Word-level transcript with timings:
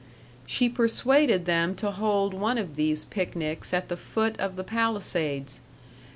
She 0.47 0.67
persuaded 0.67 1.45
them 1.45 1.75
to 1.75 1.91
hold 1.91 2.33
one 2.33 2.57
of 2.57 2.75
these 2.75 3.03
picnics 3.05 3.71
at 3.71 3.87
the 3.87 3.95
foot 3.97 4.35
of 4.39 4.55
the 4.55 4.63
Palisades. 4.63 5.61